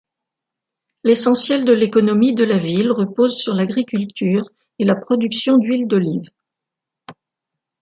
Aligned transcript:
L'essentiel 1.03 1.63
de 1.63 1.73
l'économie 1.73 2.33
de 2.33 2.43
la 2.43 2.57
ville 2.57 2.91
repose 2.91 3.37
sur 3.39 3.53
l'agriculture 3.53 4.49
et 4.79 4.83
la 4.83 4.95
production 4.95 5.59
d'huile 5.59 5.85
d'olive. 5.85 6.31